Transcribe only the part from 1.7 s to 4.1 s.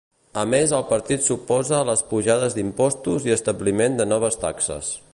a les pujades d'impostos i establiment